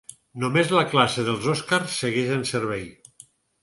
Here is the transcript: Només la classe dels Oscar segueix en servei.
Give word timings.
Només 0.43 0.71
la 0.77 0.85
classe 0.93 1.27
dels 1.29 1.47
Oscar 1.55 1.81
segueix 2.01 2.37
en 2.41 2.51
servei. 2.57 2.87